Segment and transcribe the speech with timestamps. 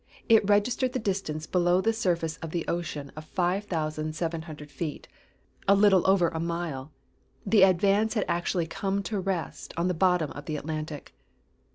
[0.27, 4.71] It registered a distance below the surface of the ocean of five thousand seven hundred
[4.71, 5.07] feet
[5.67, 6.91] a little over a mile.
[7.45, 11.13] The Advance had actually come to rest on the bottom of the Atlantic.